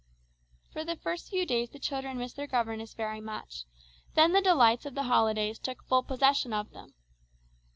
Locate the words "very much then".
2.95-4.31